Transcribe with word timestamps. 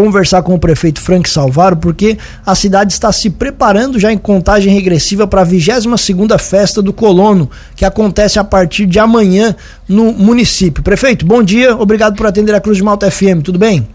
conversar 0.00 0.44
com 0.44 0.54
o 0.54 0.60
prefeito 0.60 1.00
Frank 1.00 1.28
Salvaro, 1.28 1.76
porque 1.76 2.16
a 2.46 2.54
cidade 2.54 2.92
está 2.92 3.10
se 3.10 3.28
preparando 3.30 3.98
já 3.98 4.12
em 4.12 4.16
contagem 4.16 4.72
regressiva 4.72 5.26
para 5.26 5.40
a 5.40 5.44
22 5.44 6.00
segunda 6.00 6.38
festa 6.38 6.80
do 6.80 6.92
Colono, 6.92 7.50
que 7.74 7.84
acontece 7.84 8.38
a 8.38 8.44
partir 8.44 8.86
de 8.86 9.00
amanhã 9.00 9.56
no 9.88 10.12
município. 10.12 10.84
Prefeito, 10.84 11.26
bom 11.26 11.42
dia, 11.42 11.74
obrigado 11.74 12.14
por 12.14 12.28
atender 12.28 12.54
a 12.54 12.60
Cruz 12.60 12.76
de 12.76 12.84
Malta 12.84 13.10
FM, 13.10 13.42
tudo 13.42 13.58
bem? 13.58 13.88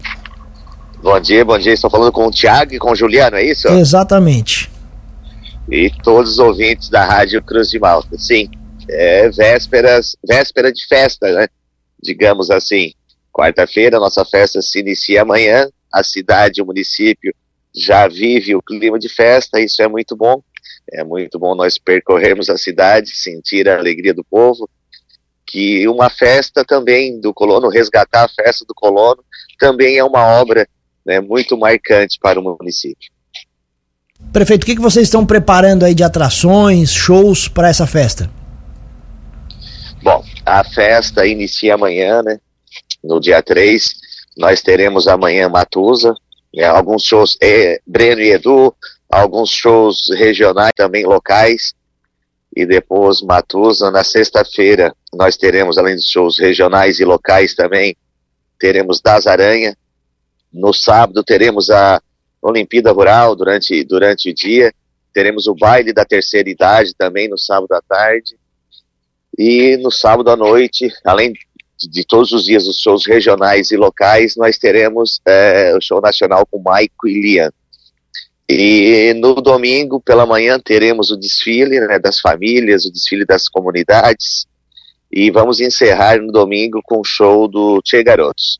Bom 1.02 1.18
dia, 1.18 1.42
bom 1.42 1.56
dia, 1.56 1.72
estou 1.72 1.88
falando 1.88 2.12
com 2.12 2.26
o 2.26 2.30
Tiago 2.30 2.74
e 2.74 2.78
com 2.78 2.92
o 2.92 2.94
Juliano, 2.94 3.36
é 3.36 3.44
isso? 3.46 3.66
Exatamente. 3.68 4.70
E 5.70 5.90
todos 6.02 6.32
os 6.32 6.38
ouvintes 6.38 6.90
da 6.90 7.02
Rádio 7.02 7.42
Cruz 7.42 7.70
de 7.70 7.78
Malta, 7.78 8.18
sim, 8.18 8.50
é 8.90 9.30
vésperas, 9.30 10.14
véspera 10.22 10.70
de 10.70 10.86
festa, 10.86 11.32
né? 11.32 11.46
Digamos 12.02 12.50
assim. 12.50 12.92
Quarta-feira, 13.32 13.98
nossa 13.98 14.24
festa 14.24 14.62
se 14.62 14.78
inicia 14.78 15.22
amanhã, 15.22 15.66
a 15.94 16.02
cidade, 16.02 16.60
o 16.60 16.66
município 16.66 17.32
já 17.74 18.08
vive 18.08 18.54
o 18.54 18.62
clima 18.62 18.98
de 18.98 19.08
festa, 19.08 19.60
isso 19.60 19.80
é 19.80 19.88
muito 19.88 20.16
bom. 20.16 20.42
É 20.92 21.04
muito 21.04 21.38
bom 21.38 21.54
nós 21.54 21.78
percorrermos 21.78 22.50
a 22.50 22.58
cidade, 22.58 23.16
sentir 23.16 23.68
a 23.68 23.78
alegria 23.78 24.12
do 24.12 24.24
povo, 24.24 24.68
que 25.46 25.86
uma 25.88 26.10
festa 26.10 26.64
também 26.64 27.20
do 27.20 27.32
colono, 27.32 27.68
resgatar 27.68 28.24
a 28.24 28.28
festa 28.28 28.64
do 28.66 28.74
colono, 28.74 29.22
também 29.58 29.96
é 29.96 30.04
uma 30.04 30.26
obra 30.26 30.68
né, 31.06 31.20
muito 31.20 31.56
marcante 31.56 32.18
para 32.20 32.40
o 32.40 32.42
município. 32.42 33.10
Prefeito, 34.32 34.64
o 34.64 34.66
que, 34.66 34.74
que 34.74 34.80
vocês 34.80 35.06
estão 35.06 35.24
preparando 35.24 35.84
aí 35.84 35.94
de 35.94 36.02
atrações, 36.02 36.92
shows 36.92 37.46
para 37.46 37.68
essa 37.68 37.86
festa? 37.86 38.30
Bom, 40.02 40.24
a 40.44 40.64
festa 40.64 41.26
inicia 41.26 41.74
amanhã, 41.74 42.22
né? 42.22 42.38
No 43.02 43.20
dia 43.20 43.42
3, 43.42 43.94
nós 44.36 44.60
teremos 44.62 45.06
amanhã 45.06 45.48
Matusa, 45.48 46.14
né, 46.54 46.64
alguns 46.64 47.02
shows, 47.02 47.36
é, 47.40 47.80
Breno 47.86 48.20
e 48.20 48.32
Edu, 48.32 48.74
alguns 49.08 49.50
shows 49.50 50.08
regionais 50.10 50.72
também 50.76 51.04
locais, 51.04 51.74
e 52.56 52.64
depois 52.64 53.20
Matusa. 53.20 53.90
Na 53.90 54.04
sexta-feira 54.04 54.94
nós 55.12 55.36
teremos, 55.36 55.76
além 55.78 55.96
dos 55.96 56.08
shows 56.08 56.38
regionais 56.38 57.00
e 57.00 57.04
locais 57.04 57.54
também, 57.54 57.96
teremos 58.58 59.00
Das 59.00 59.26
Aranha. 59.26 59.76
No 60.52 60.72
sábado 60.72 61.24
teremos 61.24 61.70
a 61.70 62.00
Olimpíada 62.40 62.92
Rural 62.92 63.34
durante, 63.34 63.82
durante 63.84 64.30
o 64.30 64.34
dia. 64.34 64.72
Teremos 65.12 65.46
o 65.46 65.54
baile 65.54 65.92
da 65.92 66.04
terceira 66.04 66.48
idade 66.48 66.94
também 66.96 67.28
no 67.28 67.38
sábado 67.38 67.72
à 67.72 67.80
tarde. 67.82 68.36
E 69.36 69.76
no 69.78 69.90
sábado 69.90 70.30
à 70.30 70.36
noite, 70.36 70.92
além 71.04 71.32
de 71.88 72.04
todos 72.04 72.32
os 72.32 72.44
dias 72.44 72.66
os 72.66 72.78
shows 72.78 73.06
regionais 73.06 73.70
e 73.70 73.76
locais, 73.76 74.36
nós 74.36 74.58
teremos 74.58 75.20
é, 75.26 75.74
o 75.76 75.80
show 75.80 76.00
nacional 76.00 76.46
com 76.46 76.60
Maico 76.60 77.06
e 77.08 77.20
Lian. 77.20 77.50
E 78.48 79.14
no 79.16 79.34
domingo, 79.36 80.00
pela 80.00 80.26
manhã, 80.26 80.58
teremos 80.62 81.10
o 81.10 81.16
desfile 81.16 81.80
né, 81.80 81.98
das 81.98 82.20
famílias, 82.20 82.84
o 82.84 82.92
desfile 82.92 83.24
das 83.24 83.48
comunidades. 83.48 84.46
E 85.10 85.30
vamos 85.30 85.60
encerrar 85.60 86.20
no 86.20 86.30
domingo 86.30 86.80
com 86.84 87.00
o 87.00 87.04
show 87.04 87.48
do 87.48 87.80
Che 87.84 88.02
Garotos. 88.02 88.58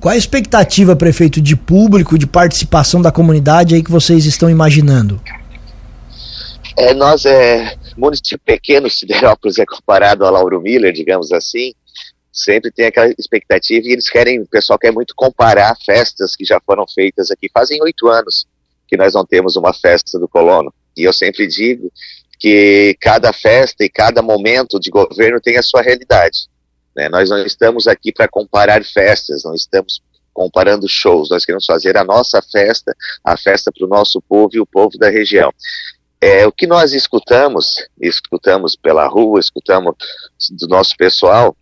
Qual 0.00 0.12
a 0.12 0.16
expectativa, 0.16 0.96
prefeito, 0.96 1.40
de 1.40 1.54
público, 1.54 2.18
de 2.18 2.26
participação 2.26 3.00
da 3.00 3.12
comunidade 3.12 3.74
aí 3.74 3.82
que 3.82 3.90
vocês 3.90 4.26
estão 4.26 4.50
imaginando? 4.50 5.20
É, 6.76 6.94
nós 6.94 7.24
é 7.24 7.76
município 7.96 8.40
pequeno, 8.44 8.88
Siderópolis 8.88 9.58
é 9.58 9.66
comparado 9.66 10.24
a 10.24 10.30
Lauro 10.30 10.60
Miller, 10.60 10.92
digamos 10.92 11.32
assim, 11.32 11.74
sempre 12.32 12.70
tem 12.70 12.86
aquela 12.86 13.12
expectativa 13.18 13.86
e 13.86 13.92
eles 13.92 14.08
querem, 14.08 14.40
o 14.40 14.46
pessoal 14.46 14.78
quer 14.78 14.92
muito 14.92 15.14
comparar 15.14 15.76
festas 15.84 16.34
que 16.34 16.44
já 16.44 16.60
foram 16.64 16.86
feitas 16.92 17.30
aqui. 17.30 17.50
Fazem 17.52 17.82
oito 17.82 18.08
anos 18.08 18.46
que 18.88 18.96
nós 18.96 19.14
não 19.14 19.24
temos 19.24 19.56
uma 19.56 19.72
festa 19.72 20.18
do 20.18 20.28
colono. 20.28 20.72
E 20.96 21.04
eu 21.04 21.12
sempre 21.12 21.46
digo 21.46 21.92
que 22.38 22.96
cada 23.00 23.32
festa 23.32 23.84
e 23.84 23.88
cada 23.88 24.22
momento 24.22 24.80
de 24.80 24.90
governo 24.90 25.40
tem 25.40 25.56
a 25.56 25.62
sua 25.62 25.82
realidade. 25.82 26.48
Né? 26.96 27.08
Nós 27.08 27.30
não 27.30 27.38
estamos 27.44 27.86
aqui 27.86 28.12
para 28.12 28.28
comparar 28.28 28.84
festas, 28.84 29.44
não 29.44 29.54
estamos 29.54 30.02
comparando 30.32 30.88
shows, 30.88 31.30
nós 31.30 31.44
queremos 31.44 31.66
fazer 31.66 31.96
a 31.96 32.04
nossa 32.04 32.40
festa, 32.42 32.94
a 33.22 33.36
festa 33.36 33.70
para 33.70 33.86
o 33.86 33.88
nosso 33.88 34.20
povo 34.22 34.50
e 34.54 34.60
o 34.60 34.66
povo 34.66 34.96
da 34.98 35.10
região. 35.10 35.52
É, 36.22 36.46
o 36.46 36.52
que 36.52 36.68
nós 36.68 36.92
escutamos, 36.92 37.84
escutamos 38.00 38.76
pela 38.76 39.08
rua, 39.08 39.40
escutamos 39.40 39.96
do 40.52 40.68
nosso 40.68 40.96
pessoal, 40.96 41.56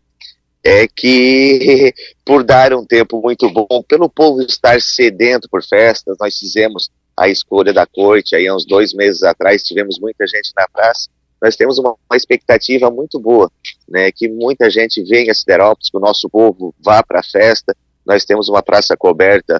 é 0.63 0.87
que 0.87 1.95
por 2.27 2.45
dar 2.45 2.75
um 2.75 2.85
tempo 2.85 3.23
muito 3.23 3.49
bom, 3.49 3.83
pelo 3.89 4.07
povo 4.07 4.43
estar 4.43 4.79
sedento 4.83 5.49
por 5.49 5.65
festas, 5.65 6.15
nós 6.21 6.39
fizemos 6.39 6.91
a 7.17 7.27
escolha 7.27 7.73
da 7.73 7.87
corte, 7.87 8.37
aí 8.37 8.53
uns 8.53 8.67
dois 8.67 8.93
meses 8.93 9.23
atrás 9.23 9.63
tivemos 9.63 9.99
muita 9.99 10.27
gente 10.27 10.53
na 10.55 10.69
praça, 10.69 11.09
nós 11.41 11.57
temos 11.57 11.79
uma, 11.79 11.95
uma 12.11 12.17
expectativa 12.19 12.91
muito 12.91 13.19
boa, 13.19 13.51
né, 13.89 14.13
que 14.13 14.29
muita 14.29 14.69
gente 14.69 15.03
venha 15.05 15.33
a 15.33 15.35
Siderópolis, 15.35 15.89
que 15.89 15.97
o 15.97 16.01
nosso 16.01 16.29
povo 16.29 16.75
vá 16.79 17.03
para 17.03 17.21
a 17.21 17.25
festa, 17.25 17.75
nós 18.05 18.27
temos 18.27 18.51
uma 18.51 18.63
praça 18.63 18.95
coberta 18.95 19.59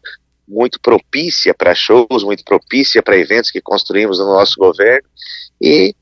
muito 0.51 0.81
propícia 0.81 1.55
para 1.55 1.75
shows, 1.75 2.25
muito 2.25 2.45
propícia 2.45 3.03
para 3.03 3.17
eventos 3.17 3.51
que 3.51 3.61
construímos 3.61 4.19
no 4.19 4.27
nosso 4.27 4.57
governo 4.59 5.09
e 5.61 5.95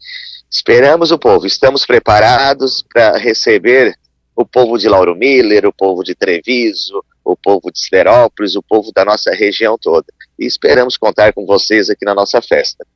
esperamos 0.51 1.11
o 1.11 1.19
povo. 1.19 1.47
Estamos 1.47 1.85
preparados 1.85 2.83
para 2.93 3.19
receber 3.19 3.95
o 4.35 4.47
povo 4.47 4.79
de 4.79 4.89
Lauro 4.89 5.15
Miller, 5.15 5.67
o 5.67 5.73
povo 5.73 6.03
de 6.03 6.15
Treviso, 6.15 7.05
o 7.25 7.37
povo 7.37 7.71
de 7.71 7.79
Siderópolis, 7.79 8.55
o 8.57 8.63
povo 8.63 8.91
da 8.95 9.05
nossa 9.05 9.31
região 9.33 9.77
toda. 9.81 10.07
E 10.39 10.47
esperamos 10.47 10.97
contar 10.97 11.33
com 11.33 11.45
vocês 11.45 11.91
aqui 11.91 12.05
na 12.05 12.15
nossa 12.15 12.41
festa. 12.41 12.87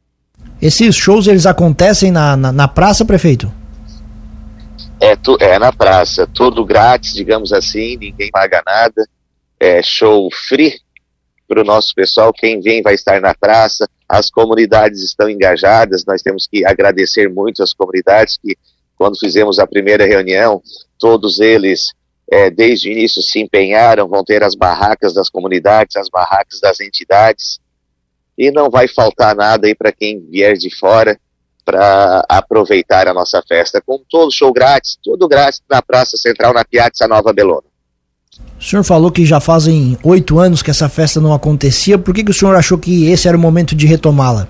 Esses 0.61 0.95
shows 0.97 1.27
eles 1.27 1.45
acontecem 1.45 2.11
na, 2.11 2.37
na, 2.37 2.53
na 2.53 2.69
praça, 2.69 3.05
prefeito? 3.05 3.53
É, 5.01 5.17
tu, 5.17 5.37
é 5.41 5.59
na 5.59 5.73
praça, 5.73 6.27
tudo 6.27 6.65
grátis, 6.65 7.13
digamos 7.13 7.53
assim, 7.53 7.97
ninguém 7.97 8.31
paga 8.31 8.63
nada. 8.65 9.05
É 9.59 9.83
show 9.83 10.29
free, 10.49 10.81
para 11.53 11.61
o 11.61 11.65
nosso 11.65 11.95
pessoal. 11.95 12.33
Quem 12.33 12.61
vem 12.61 12.81
vai 12.81 12.95
estar 12.95 13.21
na 13.21 13.35
praça, 13.35 13.87
as 14.09 14.31
comunidades 14.31 15.03
estão 15.03 15.29
engajadas. 15.29 16.03
Nós 16.07 16.23
temos 16.23 16.47
que 16.47 16.65
agradecer 16.65 17.29
muito 17.29 17.63
as 17.63 17.75
comunidades 17.75 18.39
que, 18.39 18.57
quando 18.97 19.19
fizemos 19.19 19.59
a 19.59 19.67
primeira 19.67 20.07
reunião, 20.07 20.63
todos 20.99 21.41
eles, 21.41 21.93
é, 22.31 22.49
desde 22.49 22.89
o 22.89 22.93
início, 22.93 23.21
se 23.21 23.39
empenharam. 23.39 24.09
Vão 24.09 24.25
ter 24.25 24.43
as 24.43 24.55
barracas 24.55 25.13
das 25.13 25.29
comunidades, 25.29 25.97
as 25.97 26.09
barracas 26.09 26.59
das 26.59 26.81
entidades. 26.81 27.61
E 28.39 28.51
não 28.51 28.71
vai 28.71 28.89
faltar 28.89 29.37
nada 29.37 29.67
aí 29.67 29.75
para 29.75 29.93
quem 29.93 30.21
vier 30.31 30.57
de 30.57 30.75
fora 30.75 31.21
para 31.67 32.25
aproveitar 32.31 33.07
a 33.07 33.13
nossa 33.15 33.43
festa 33.47 33.81
com 33.85 34.03
todo 34.09 34.33
show 34.33 34.51
grátis, 34.53 34.99
tudo 35.05 35.29
grátis 35.29 35.63
na 35.71 35.83
Praça 35.83 36.17
Central, 36.17 36.55
na 36.55 36.65
Piazza 36.65 37.07
Nova 37.07 37.31
Belona. 37.31 37.72
O 38.59 38.65
senhor 38.65 38.85
falou 38.85 39.11
que 39.11 39.27
já 39.27 39.41
fazem 39.41 39.99
oito 40.05 40.39
anos 40.39 40.63
que 40.63 40.71
essa 40.71 40.89
festa 40.89 41.21
não 41.21 41.35
acontecia. 41.35 41.99
Por 41.99 42.15
que, 42.15 42.23
que 42.25 42.31
o 42.31 42.35
senhor 42.35 42.55
achou 42.55 42.79
que 42.79 43.11
esse 43.11 43.27
era 43.27 43.37
o 43.37 43.41
momento 43.41 43.75
de 43.75 43.87
retomá-la? 43.87 44.49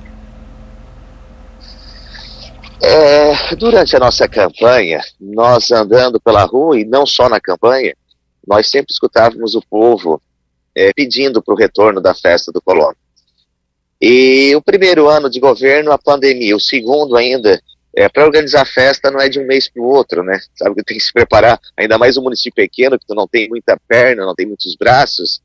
É, 2.80 3.56
durante 3.56 3.96
a 3.96 3.98
nossa 3.98 4.28
campanha, 4.28 5.00
nós 5.20 5.70
andando 5.70 6.20
pela 6.20 6.44
rua, 6.44 6.78
e 6.78 6.84
não 6.84 7.06
só 7.06 7.28
na 7.28 7.40
campanha, 7.40 7.94
nós 8.46 8.68
sempre 8.68 8.92
escutávamos 8.92 9.54
o 9.54 9.62
povo 9.62 10.20
é, 10.74 10.92
pedindo 10.92 11.42
para 11.42 11.54
o 11.54 11.56
retorno 11.56 12.00
da 12.00 12.14
festa 12.14 12.52
do 12.52 12.60
colono. 12.60 12.96
E 14.00 14.54
o 14.56 14.60
primeiro 14.60 15.08
ano 15.08 15.30
de 15.30 15.38
governo, 15.38 15.92
a 15.92 15.98
pandemia, 15.98 16.56
o 16.56 16.60
segundo 16.60 17.16
ainda, 17.16 17.62
é, 17.94 18.08
para 18.08 18.24
organizar 18.24 18.64
festa 18.64 19.10
não 19.10 19.20
é 19.20 19.28
de 19.28 19.38
um 19.38 19.46
mês 19.46 19.68
para 19.68 19.82
o 19.82 19.86
outro, 19.86 20.22
né? 20.22 20.40
Sabe 20.56 20.74
que 20.76 20.82
tem 20.82 20.96
que 20.96 21.04
se 21.04 21.12
preparar, 21.12 21.60
ainda 21.76 21.98
mais 21.98 22.16
um 22.16 22.22
município 22.22 22.54
pequeno, 22.54 22.98
que 22.98 23.06
tu 23.06 23.14
não 23.14 23.28
tem 23.28 23.48
muita 23.48 23.78
perna, 23.86 24.24
não 24.24 24.34
tem 24.34 24.46
muitos 24.46 24.74
braços, 24.76 25.42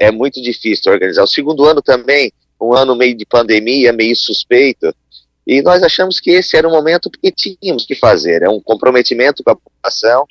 é 0.00 0.10
muito 0.10 0.42
difícil 0.42 0.92
organizar. 0.92 1.22
O 1.22 1.28
segundo 1.28 1.64
ano 1.64 1.80
também, 1.80 2.32
um 2.60 2.74
ano 2.74 2.96
meio 2.96 3.16
de 3.16 3.24
pandemia, 3.24 3.92
meio 3.92 4.16
suspeito, 4.16 4.94
e 5.46 5.62
nós 5.62 5.82
achamos 5.82 6.18
que 6.18 6.30
esse 6.30 6.56
era 6.56 6.66
um 6.66 6.72
momento 6.72 7.10
que 7.10 7.30
tínhamos 7.30 7.84
que 7.84 7.94
fazer, 7.94 8.42
é 8.42 8.48
um 8.48 8.60
comprometimento 8.60 9.44
com 9.44 9.50
a 9.50 9.56
população, 9.56 10.26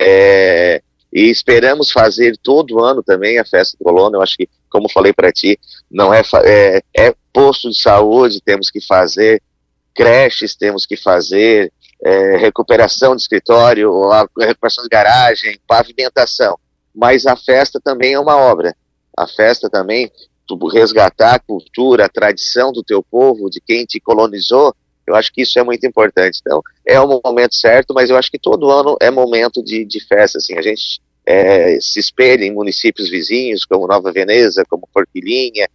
é, 0.00 0.82
e 1.12 1.30
esperamos 1.30 1.90
fazer 1.90 2.36
todo 2.42 2.82
ano 2.82 3.02
também 3.02 3.38
a 3.38 3.44
festa 3.44 3.76
do 3.76 3.84
colono. 3.84 4.16
Eu 4.16 4.22
acho 4.22 4.36
que, 4.36 4.48
como 4.70 4.88
falei 4.88 5.12
para 5.12 5.32
ti, 5.32 5.58
não 5.90 6.12
é, 6.12 6.22
é, 6.44 6.82
é 6.96 7.14
posto 7.32 7.68
de 7.70 7.80
saúde, 7.80 8.40
temos 8.42 8.70
que 8.70 8.80
fazer 8.80 9.42
creches 9.94 10.54
temos 10.54 10.86
que 10.86 10.96
fazer, 10.96 11.72
é, 12.04 12.36
recuperação 12.36 13.14
de 13.14 13.22
escritório, 13.22 13.92
recuperação 14.38 14.82
de 14.82 14.90
garagem, 14.90 15.58
pavimentação. 15.66 16.58
Mas 16.94 17.26
a 17.26 17.36
festa 17.36 17.80
também 17.82 18.14
é 18.14 18.20
uma 18.20 18.36
obra. 18.36 18.74
A 19.16 19.26
festa 19.26 19.70
também, 19.70 20.10
resgatar 20.72 21.34
a 21.34 21.38
cultura, 21.38 22.04
a 22.04 22.08
tradição 22.08 22.72
do 22.72 22.82
teu 22.82 23.02
povo, 23.02 23.48
de 23.48 23.60
quem 23.60 23.84
te 23.84 23.98
colonizou, 24.00 24.74
eu 25.06 25.14
acho 25.14 25.32
que 25.32 25.42
isso 25.42 25.58
é 25.58 25.62
muito 25.62 25.86
importante. 25.86 26.38
Então, 26.40 26.62
é 26.86 27.00
o 27.00 27.20
momento 27.24 27.54
certo, 27.54 27.92
mas 27.94 28.10
eu 28.10 28.16
acho 28.16 28.30
que 28.30 28.38
todo 28.38 28.70
ano 28.70 28.96
é 29.00 29.10
momento 29.10 29.62
de, 29.62 29.84
de 29.84 30.00
festa. 30.06 30.38
Assim, 30.38 30.56
a 30.56 30.62
gente 30.62 31.00
é, 31.26 31.78
se 31.80 31.98
espelha 31.98 32.44
em 32.44 32.52
municípios 32.52 33.10
vizinhos, 33.10 33.64
como 33.64 33.86
Nova 33.86 34.12
Veneza, 34.12 34.64
como 34.68 34.88
Porquilinha, 34.92 35.68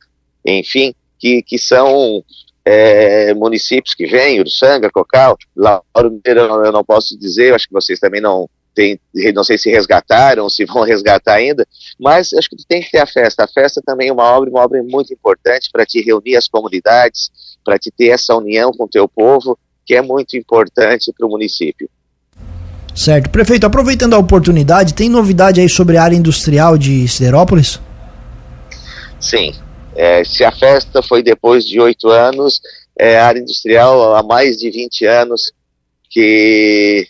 enfim, 0.45 0.93
que, 1.19 1.41
que 1.41 1.57
são 1.57 2.23
é, 2.69 3.33
municípios 3.33 3.95
que 3.95 4.05
vêm, 4.05 4.41
Uruçanga, 4.41 4.91
Cocal, 4.91 5.37
Lauro 5.55 6.19
eu 6.25 6.71
não 6.71 6.83
posso 6.83 7.17
dizer, 7.17 7.53
acho 7.53 7.65
que 7.65 7.73
vocês 7.73 7.97
também 7.97 8.19
não 8.19 8.49
tem, 8.75 8.99
não 9.33 9.43
sei 9.43 9.57
se 9.57 9.71
resgataram, 9.71 10.49
se 10.49 10.65
vão 10.65 10.83
resgatar 10.85 11.35
ainda, 11.35 11.65
mas 11.97 12.33
acho 12.33 12.49
que 12.49 12.57
tem 12.67 12.81
que 12.81 12.91
ter 12.91 12.99
a 12.99 13.07
festa. 13.07 13.45
A 13.45 13.47
festa 13.47 13.81
também 13.83 14.09
é 14.09 14.13
uma 14.13 14.25
obra, 14.25 14.49
uma 14.49 14.61
obra 14.61 14.83
muito 14.83 15.13
importante 15.13 15.69
para 15.71 15.85
te 15.85 16.01
reunir 16.01 16.35
as 16.35 16.47
comunidades, 16.47 17.31
para 17.63 17.79
te 17.79 17.89
ter 17.89 18.09
essa 18.09 18.35
união 18.35 18.71
com 18.71 18.83
o 18.83 18.89
teu 18.89 19.07
povo, 19.07 19.57
que 19.85 19.95
é 19.95 20.01
muito 20.01 20.35
importante 20.35 21.13
para 21.17 21.25
o 21.25 21.29
município. 21.29 21.89
Certo. 22.93 23.29
Prefeito, 23.29 23.65
aproveitando 23.65 24.13
a 24.13 24.17
oportunidade, 24.17 24.93
tem 24.93 25.07
novidade 25.07 25.61
aí 25.61 25.69
sobre 25.69 25.95
a 25.95 26.03
área 26.03 26.15
industrial 26.15 26.77
de 26.77 27.07
Siderópolis? 27.07 27.79
Sim. 29.19 29.53
É, 29.97 30.23
se 30.23 30.43
a 30.43 30.51
festa 30.51 31.01
foi 31.01 31.23
depois 31.23 31.65
de 31.65 31.79
oito 31.79 32.09
anos, 32.09 32.61
é, 32.97 33.17
a 33.17 33.25
área 33.25 33.39
industrial 33.39 34.15
há 34.15 34.21
mais 34.21 34.57
de 34.57 34.69
20 34.69 35.05
anos 35.05 35.51
que 36.09 37.07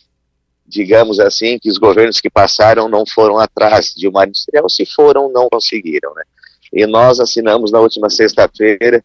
digamos 0.67 1.19
assim, 1.19 1.57
que 1.57 1.69
os 1.69 1.77
governos 1.77 2.19
que 2.19 2.29
passaram 2.29 2.89
não 2.89 3.05
foram 3.05 3.39
atrás 3.39 3.93
de 3.95 4.07
uma 4.07 4.21
área 4.21 4.29
industrial, 4.29 4.69
se 4.69 4.85
foram, 4.85 5.31
não 5.31 5.47
conseguiram, 5.49 6.13
né? 6.13 6.23
E 6.73 6.85
nós 6.85 7.21
assinamos 7.21 7.71
na 7.71 7.79
última 7.79 8.09
sexta-feira 8.09 9.01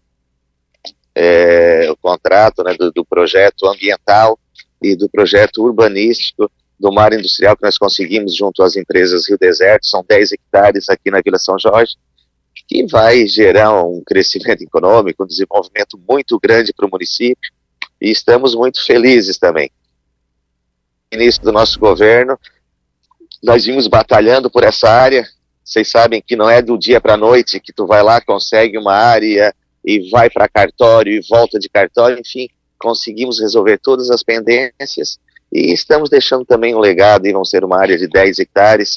é, 1.14 1.88
o 1.90 1.96
contrato 1.96 2.64
né, 2.64 2.75
do, 2.75 2.90
do, 2.90 3.05
projeto 3.05 3.69
ambiental 3.69 4.38
e 4.82 4.96
do 4.96 5.08
projeto 5.08 5.62
urbanístico 5.62 6.50
do 6.81 6.90
mar 6.90 7.12
industrial 7.12 7.56
que 7.56 7.62
nós 7.62 7.79
conseguimos 7.79 8.34
junto 8.34 8.62
às 8.62 8.75
empresas 8.75 9.29
Rio 9.29 9.38
Deserto, 9.38 9.87
são 9.87 10.05
10 10.08 10.32
hectares 10.32 10.88
aqui 10.88 11.11
na 11.11 11.20
Vila 11.25 11.38
São 11.38 11.56
Jorge, 11.58 11.94
que 12.54 12.87
vai 12.87 13.26
gerar 13.26 13.84
um 13.84 14.02
crescimento 14.04 14.62
econômico, 14.62 15.25
um 15.25 15.26
desenvolvimento 15.26 15.99
muito 16.08 16.38
grande 16.38 16.72
para 16.72 16.87
o 16.87 16.90
município, 16.90 17.52
e 18.00 18.10
estamos 18.10 18.54
muito 18.54 18.84
felizes 18.84 19.38
também. 19.38 19.70
Início 21.12 21.43
do 21.43 21.52
nosso 21.52 21.78
governo, 21.78 22.38
nós 23.43 23.64
vimos 23.64 23.87
batalhando 23.87 24.50
por 24.50 24.64
essa 24.64 24.88
área. 24.88 25.26
Vocês 25.64 25.88
sabem 25.88 26.22
que 26.22 26.37
não 26.37 26.49
é 26.49 26.62
do 26.62 26.78
dia 26.78 27.00
para 27.00 27.14
a 27.14 27.19
noite 27.19 27.60
que 27.60 27.72
tu 27.72 27.87
vai 27.87 28.02
lá, 28.02 28.20
consegue 28.20 28.78
uma 28.78 28.94
área 28.94 29.55
e 29.84 30.10
vai 30.10 30.31
para 30.31 30.48
cartório 30.48 31.12
e 31.12 31.20
volta 31.28 31.58
de 31.58 31.69
cartório, 31.69 32.19
enfim, 32.19 32.48
conseguimos 32.78 33.40
resolver 33.40 33.78
todas 33.78 34.10
as 34.10 34.22
pendências 34.22 35.19
e 35.52 35.72
estamos 35.72 36.08
deixando 36.08 36.44
também 36.44 36.75
um 36.75 36.78
legado 36.78 37.26
e 37.26 37.32
vão 37.32 37.44
ser 37.44 37.64
uma 37.64 37.78
área 37.78 37.98
de 37.98 38.08
10 38.08 38.38
hectares, 38.38 38.96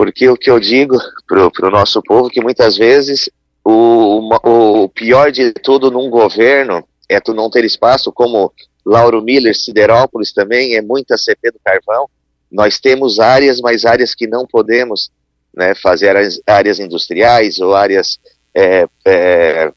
porque 0.00 0.26
o 0.30 0.34
que 0.34 0.50
eu 0.50 0.58
digo 0.58 0.96
para 1.28 1.68
o 1.68 1.70
nosso 1.70 2.02
povo 2.02 2.28
é 2.28 2.30
que 2.30 2.40
muitas 2.40 2.74
vezes 2.74 3.28
o, 3.62 4.34
o 4.42 4.88
pior 4.88 5.30
de 5.30 5.52
tudo 5.52 5.90
num 5.90 6.08
governo 6.08 6.82
é 7.06 7.20
tu 7.20 7.34
não 7.34 7.50
ter 7.50 7.66
espaço, 7.66 8.10
como 8.10 8.50
Lauro 8.82 9.20
Miller, 9.20 9.54
Siderópolis 9.54 10.32
também, 10.32 10.74
é 10.74 10.80
muita 10.80 11.18
CP 11.18 11.50
do 11.50 11.60
carvão. 11.62 12.08
Nós 12.50 12.80
temos 12.80 13.20
áreas, 13.20 13.60
mas 13.60 13.84
áreas 13.84 14.14
que 14.14 14.26
não 14.26 14.46
podemos 14.46 15.10
né, 15.54 15.74
fazer 15.74 16.16
áreas, 16.16 16.40
áreas 16.46 16.80
industriais 16.80 17.58
ou 17.58 17.74
áreas 17.74 18.18
é, 18.54 18.88
é, 19.04 19.72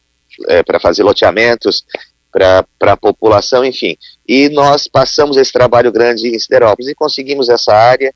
é, 0.47 0.63
para 0.63 0.79
fazer 0.79 1.03
loteamentos 1.03 1.83
para 2.31 2.65
a 2.79 2.95
população, 2.95 3.65
enfim. 3.65 3.97
E 4.25 4.47
nós 4.47 4.87
passamos 4.87 5.35
esse 5.35 5.51
trabalho 5.51 5.91
grande 5.91 6.29
em 6.29 6.39
Siderópolis 6.39 6.89
e 6.89 6.95
conseguimos 6.95 7.49
essa 7.49 7.73
área 7.73 8.15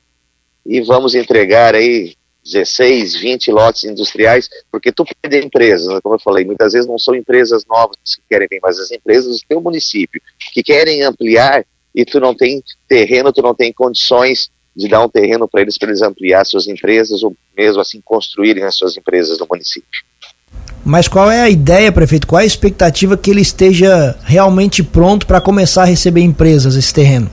e 0.64 0.80
vamos 0.80 1.14
entregar 1.14 1.74
aí 1.74 2.14
16, 2.44 3.16
20 3.16 3.50
lotes 3.50 3.84
industriais, 3.84 4.48
porque 4.72 4.90
tu 4.90 5.04
pede 5.20 5.44
empresas, 5.44 5.86
né, 5.86 6.00
como 6.02 6.14
eu 6.14 6.20
falei, 6.20 6.44
muitas 6.44 6.72
vezes 6.72 6.88
não 6.88 6.98
são 6.98 7.14
empresas 7.14 7.64
novas 7.68 7.96
que 8.04 8.22
querem 8.28 8.48
vir, 8.50 8.60
mas 8.62 8.78
as 8.78 8.90
empresas 8.90 9.40
do 9.40 9.46
teu 9.48 9.60
município, 9.60 10.20
que 10.52 10.62
querem 10.62 11.02
ampliar 11.02 11.64
e 11.94 12.04
tu 12.04 12.18
não 12.20 12.34
tem 12.34 12.62
terreno, 12.88 13.32
tu 13.32 13.42
não 13.42 13.54
tem 13.54 13.72
condições 13.72 14.50
de 14.74 14.88
dar 14.88 15.04
um 15.04 15.08
terreno 15.08 15.48
para 15.48 15.60
eles, 15.60 15.76
para 15.76 15.88
eles 15.88 16.02
ampliar 16.02 16.44
suas 16.46 16.68
empresas 16.68 17.22
ou 17.22 17.34
mesmo 17.56 17.80
assim 17.80 18.00
construírem 18.04 18.62
as 18.64 18.76
suas 18.76 18.96
empresas 18.96 19.38
no 19.38 19.46
município. 19.50 20.04
Mas 20.84 21.08
qual 21.08 21.30
é 21.30 21.40
a 21.40 21.50
ideia, 21.50 21.90
prefeito? 21.90 22.26
Qual 22.26 22.40
é 22.40 22.44
a 22.44 22.46
expectativa 22.46 23.16
que 23.16 23.30
ele 23.30 23.40
esteja 23.40 24.16
realmente 24.22 24.82
pronto 24.82 25.26
para 25.26 25.40
começar 25.40 25.82
a 25.82 25.86
receber 25.86 26.20
empresas 26.20 26.76
esse 26.76 26.94
terreno? 26.94 27.30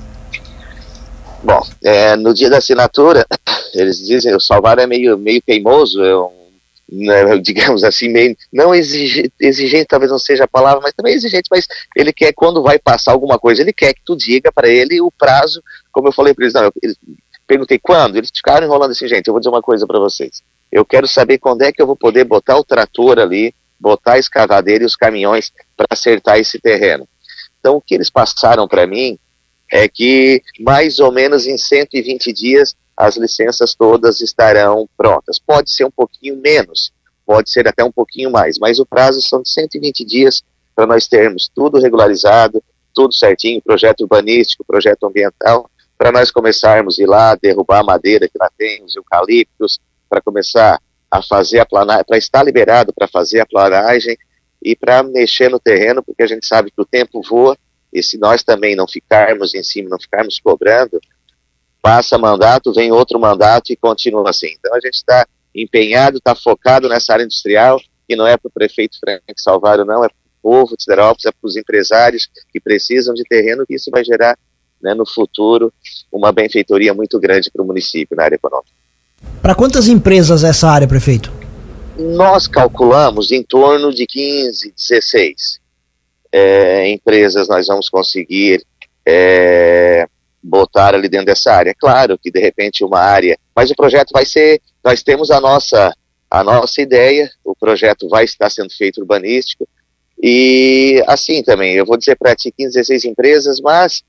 Bom, 1.45 1.61
é, 1.83 2.15
no 2.15 2.33
dia 2.33 2.49
da 2.49 2.57
assinatura, 2.57 3.23
eles 3.75 3.99
dizem 3.99 4.33
o 4.33 4.39
Salvar 4.39 4.79
é 4.79 4.87
meio, 4.87 5.15
meio 5.15 5.39
teimoso, 5.43 6.03
é 6.03 6.45
né, 6.91 7.37
digamos 7.37 7.83
assim, 7.83 8.09
meio, 8.09 8.35
não 8.51 8.73
exigente, 8.73 9.31
exigente, 9.39 9.85
talvez 9.85 10.11
não 10.11 10.17
seja 10.17 10.45
a 10.45 10.47
palavra, 10.47 10.81
mas 10.81 10.93
também 10.93 11.13
exigente, 11.13 11.47
mas 11.51 11.67
ele 11.95 12.11
quer, 12.11 12.33
quando 12.33 12.63
vai 12.63 12.79
passar 12.79 13.11
alguma 13.11 13.37
coisa, 13.37 13.61
ele 13.61 13.71
quer 13.71 13.93
que 13.93 14.01
tu 14.03 14.15
diga 14.15 14.51
para 14.51 14.67
ele 14.67 14.99
o 14.99 15.11
prazo, 15.11 15.61
como 15.91 16.07
eu 16.07 16.11
falei 16.11 16.33
para 16.33 16.45
eles, 16.45 16.53
não, 16.55 16.63
eu, 16.63 16.73
eles, 16.81 16.97
perguntei 17.45 17.77
quando, 17.77 18.15
eles 18.15 18.31
ficaram 18.35 18.65
enrolando 18.65 18.89
assim, 18.89 19.07
gente, 19.07 19.27
eu 19.27 19.33
vou 19.33 19.39
dizer 19.39 19.49
uma 19.49 19.61
coisa 19.61 19.85
para 19.85 19.99
vocês, 19.99 20.41
eu 20.71 20.83
quero 20.83 21.07
saber 21.07 21.37
quando 21.37 21.61
é 21.61 21.71
que 21.71 21.79
eu 21.79 21.85
vou 21.85 21.95
poder 21.95 22.23
botar 22.23 22.57
o 22.57 22.63
trator 22.63 23.19
ali, 23.19 23.53
botar 23.79 24.13
a 24.13 24.19
escavadeira 24.19 24.83
e 24.83 24.87
os 24.87 24.95
caminhões 24.95 25.53
para 25.77 25.85
acertar 25.91 26.39
esse 26.39 26.59
terreno. 26.59 27.07
Então, 27.59 27.75
o 27.75 27.81
que 27.81 27.93
eles 27.93 28.09
passaram 28.09 28.67
para 28.67 28.87
mim 28.87 29.19
é 29.71 29.87
que 29.87 30.41
mais 30.59 30.99
ou 30.99 31.11
menos 31.11 31.47
em 31.47 31.57
120 31.57 32.31
dias 32.31 32.75
as 32.95 33.17
licenças 33.17 33.75
todas 33.75 34.21
estarão 34.21 34.87
prontas. 34.95 35.39
Pode 35.39 35.71
ser 35.71 35.85
um 35.85 35.91
pouquinho 35.91 36.37
menos, 36.37 36.91
pode 37.25 37.49
ser 37.49 37.67
até 37.67 37.83
um 37.83 37.91
pouquinho 37.91 38.31
mais, 38.31 38.57
mas 38.57 38.79
o 38.79 38.85
prazo 38.85 39.21
são 39.21 39.41
de 39.41 39.49
120 39.49 40.05
dias 40.05 40.43
para 40.75 40.85
nós 40.85 41.07
termos 41.07 41.49
tudo 41.53 41.79
regularizado, 41.79 42.63
tudo 42.93 43.13
certinho, 43.13 43.61
projeto 43.61 44.01
urbanístico, 44.01 44.63
projeto 44.65 45.05
ambiental, 45.05 45.69
para 45.97 46.11
nós 46.11 46.31
começarmos 46.31 46.99
a 46.99 47.03
ir 47.03 47.05
lá, 47.05 47.35
derrubar 47.35 47.79
a 47.79 47.83
madeira 47.83 48.27
que 48.27 48.37
lá 48.37 48.49
tem, 48.57 48.83
os 48.83 48.95
eucaliptos, 48.95 49.79
para 50.09 50.21
começar 50.21 50.79
a 51.09 51.21
fazer 51.21 51.59
a 51.59 51.65
planagem, 51.65 52.05
para 52.05 52.17
estar 52.17 52.43
liberado 52.43 52.93
para 52.93 53.07
fazer 53.07 53.39
a 53.39 53.45
planagem 53.45 54.17
e 54.61 54.75
para 54.75 55.03
mexer 55.03 55.49
no 55.49 55.59
terreno, 55.59 56.03
porque 56.03 56.23
a 56.23 56.27
gente 56.27 56.45
sabe 56.45 56.71
que 56.71 56.81
o 56.81 56.85
tempo 56.85 57.21
voa 57.21 57.57
e 57.95 58.03
se 58.03 58.17
nós 58.17 58.43
também 58.43 58.75
não 58.75 58.85
ficarmos 58.85 59.55
em 59.55 59.63
cima, 59.63 59.87
não 59.89 59.97
ficarmos 59.97 60.37
cobrando, 60.37 60.99
passa 61.81 62.17
mandato, 62.17 62.73
vem 62.73 62.91
outro 62.91 63.17
mandato 63.17 63.71
e 63.71 63.75
continua 63.77 64.29
assim. 64.29 64.53
Então 64.59 64.75
a 64.75 64.79
gente 64.81 64.95
está 64.95 65.25
empenhado, 65.55 66.17
está 66.17 66.35
focado 66.35 66.89
nessa 66.89 67.13
área 67.13 67.23
industrial, 67.23 67.79
que 68.05 68.17
não 68.17 68.27
é 68.27 68.35
para 68.35 68.49
o 68.49 68.51
prefeito 68.51 68.99
Frank 68.99 69.23
Salvário, 69.37 69.85
não, 69.85 70.03
é 70.03 70.09
para 70.09 70.15
o 70.15 70.41
povo 70.41 70.75
de 70.75 70.83
Siderópolis, 70.83 71.25
é 71.25 71.31
para 71.31 71.47
os 71.47 71.55
empresários 71.55 72.29
que 72.51 72.59
precisam 72.59 73.13
de 73.13 73.23
terreno, 73.23 73.65
que 73.65 73.75
isso 73.75 73.89
vai 73.89 74.03
gerar 74.03 74.37
né, 74.83 74.93
no 74.93 75.05
futuro 75.07 75.71
uma 76.11 76.33
benfeitoria 76.33 76.93
muito 76.93 77.17
grande 77.17 77.49
para 77.49 77.63
o 77.63 77.65
município 77.65 78.17
na 78.17 78.25
área 78.25 78.35
econômica. 78.35 78.71
Para 79.41 79.55
quantas 79.55 79.87
empresas 79.87 80.43
essa 80.43 80.67
área, 80.67 80.85
prefeito? 80.85 81.31
Nós 81.97 82.45
calculamos 82.45 83.31
em 83.31 83.41
torno 83.41 83.93
de 83.93 84.05
15, 84.05 84.73
16 84.75 85.64
é, 86.37 86.89
empresas 86.89 87.47
nós 87.47 87.67
vamos 87.67 87.87
conseguir 87.87 88.61
é, 89.05 90.05
botar 90.43 90.93
ali 90.93 91.07
dentro 91.07 91.27
dessa 91.27 91.53
área. 91.53 91.73
Claro 91.73 92.19
que 92.21 92.29
de 92.29 92.41
repente 92.41 92.83
uma 92.83 92.99
área, 92.99 93.37
mas 93.55 93.71
o 93.71 93.75
projeto 93.75 94.11
vai 94.11 94.25
ser, 94.25 94.59
nós 94.83 95.01
temos 95.01 95.31
a 95.31 95.39
nossa 95.39 95.95
a 96.29 96.43
nossa 96.43 96.81
ideia, 96.81 97.31
o 97.45 97.55
projeto 97.55 98.09
vai 98.09 98.25
estar 98.25 98.49
sendo 98.49 98.69
feito 98.73 98.99
urbanístico 98.99 99.65
e 100.21 101.01
assim 101.07 101.41
também, 101.41 101.75
eu 101.75 101.85
vou 101.85 101.95
dizer 101.95 102.17
para 102.17 102.35
ti 102.35 102.51
15, 102.51 102.73
16 102.73 103.05
empresas, 103.05 103.61
mas 103.61 104.03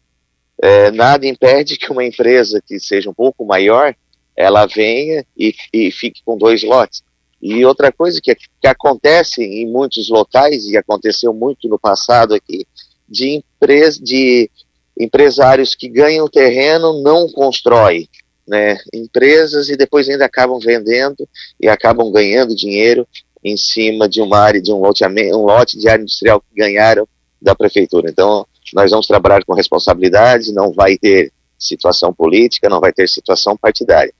é, 0.60 0.90
nada 0.90 1.28
impede 1.28 1.76
que 1.76 1.92
uma 1.92 2.04
empresa 2.04 2.60
que 2.66 2.80
seja 2.80 3.08
um 3.08 3.14
pouco 3.14 3.44
maior, 3.44 3.94
ela 4.36 4.66
venha 4.66 5.24
e, 5.36 5.54
e 5.72 5.92
fique 5.92 6.22
com 6.24 6.36
dois 6.36 6.64
lotes. 6.64 7.04
E 7.48 7.64
outra 7.64 7.92
coisa 7.92 8.20
que, 8.20 8.34
que 8.34 8.66
acontece 8.66 9.40
em 9.40 9.70
muitos 9.70 10.08
locais, 10.08 10.64
e 10.64 10.76
aconteceu 10.76 11.32
muito 11.32 11.68
no 11.68 11.78
passado 11.78 12.34
aqui, 12.34 12.66
de, 13.08 13.36
empresa, 13.36 14.02
de 14.02 14.50
empresários 14.98 15.72
que 15.72 15.88
ganham 15.88 16.28
terreno 16.28 17.00
não 17.02 17.28
constroem. 17.30 18.08
Né, 18.48 18.78
empresas 18.94 19.68
e 19.68 19.76
depois 19.76 20.08
ainda 20.08 20.24
acabam 20.24 20.60
vendendo 20.60 21.28
e 21.60 21.68
acabam 21.68 22.12
ganhando 22.12 22.54
dinheiro 22.54 23.06
em 23.42 23.56
cima 23.56 24.08
de 24.08 24.20
uma 24.20 24.38
área, 24.38 24.62
de 24.62 24.72
um, 24.72 24.80
loteamento, 24.80 25.36
um 25.36 25.42
lote 25.42 25.76
de 25.76 25.88
área 25.88 26.02
industrial 26.02 26.40
que 26.40 26.54
ganharam 26.56 27.08
da 27.42 27.56
prefeitura. 27.56 28.08
Então, 28.08 28.46
nós 28.72 28.90
vamos 28.90 29.06
trabalhar 29.06 29.44
com 29.44 29.52
responsabilidade, 29.52 30.52
não 30.52 30.72
vai 30.72 30.96
ter 30.96 31.32
situação 31.58 32.12
política, 32.12 32.68
não 32.68 32.80
vai 32.80 32.92
ter 32.92 33.08
situação 33.08 33.56
partidária 33.56 34.12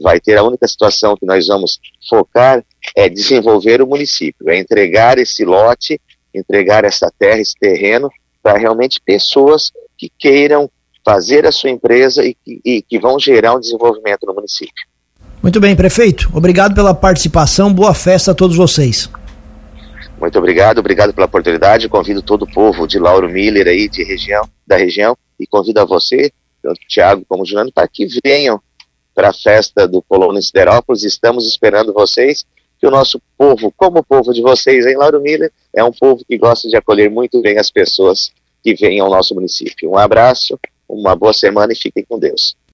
vai 0.00 0.20
ter 0.20 0.36
a 0.38 0.42
única 0.42 0.66
situação 0.66 1.16
que 1.16 1.26
nós 1.26 1.46
vamos 1.46 1.78
focar 2.08 2.64
é 2.96 3.08
desenvolver 3.08 3.80
o 3.82 3.86
município, 3.86 4.48
é 4.48 4.58
entregar 4.58 5.18
esse 5.18 5.44
lote, 5.44 6.00
entregar 6.34 6.84
essa 6.84 7.12
terra, 7.18 7.40
esse 7.40 7.54
terreno, 7.58 8.10
para 8.42 8.58
realmente 8.58 9.00
pessoas 9.04 9.70
que 9.96 10.10
queiram 10.18 10.68
fazer 11.04 11.46
a 11.46 11.52
sua 11.52 11.70
empresa 11.70 12.24
e, 12.24 12.36
e, 12.46 12.82
que 12.82 12.98
vão 12.98 13.18
gerar 13.18 13.54
um 13.54 13.60
desenvolvimento 13.60 14.26
no 14.26 14.34
município. 14.34 14.72
Muito 15.42 15.60
bem, 15.60 15.74
prefeito. 15.74 16.30
Obrigado 16.32 16.74
pela 16.74 16.94
participação. 16.94 17.72
Boa 17.72 17.94
festa 17.94 18.30
a 18.30 18.34
todos 18.34 18.56
vocês. 18.56 19.10
Muito 20.20 20.38
obrigado, 20.38 20.78
obrigado 20.78 21.12
pela 21.12 21.26
oportunidade. 21.26 21.88
Convido 21.88 22.22
todo 22.22 22.42
o 22.42 22.52
povo 22.52 22.86
de 22.86 22.98
Lauro 22.98 23.28
Miller 23.28 23.66
aí, 23.66 23.88
de 23.88 24.04
região, 24.04 24.48
da 24.64 24.76
região, 24.76 25.16
e 25.38 25.46
convido 25.46 25.80
a 25.80 25.84
você, 25.84 26.30
tanto 26.62 26.76
o 26.76 26.88
Thiago 26.88 27.24
como 27.28 27.42
o 27.42 27.46
Juliano, 27.46 27.72
para 27.72 27.88
que 27.88 28.06
venham 28.24 28.60
para 29.14 29.30
a 29.30 29.32
festa 29.32 29.86
do 29.86 30.02
Colono 30.02 30.38
em 30.38 30.42
Siderópolis. 30.42 31.04
Estamos 31.04 31.46
esperando 31.46 31.92
vocês, 31.92 32.44
que 32.78 32.86
o 32.86 32.90
nosso 32.90 33.20
povo, 33.38 33.72
como 33.76 34.00
o 34.00 34.04
povo 34.04 34.32
de 34.32 34.42
vocês 34.42 34.86
em 34.86 34.96
Lauro 34.96 35.20
Miller, 35.20 35.52
é 35.74 35.84
um 35.84 35.92
povo 35.92 36.24
que 36.24 36.36
gosta 36.36 36.68
de 36.68 36.76
acolher 36.76 37.10
muito 37.10 37.40
bem 37.40 37.58
as 37.58 37.70
pessoas 37.70 38.32
que 38.62 38.74
vêm 38.74 39.00
ao 39.00 39.10
nosso 39.10 39.34
município. 39.34 39.90
Um 39.90 39.96
abraço, 39.96 40.58
uma 40.88 41.14
boa 41.14 41.32
semana 41.32 41.72
e 41.72 41.76
fiquem 41.76 42.04
com 42.04 42.18
Deus. 42.18 42.56